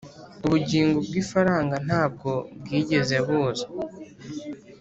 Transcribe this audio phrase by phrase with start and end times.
[0.45, 2.29] ubugingo bw'ifaranga ntabwo
[2.61, 3.65] bwigeze buza.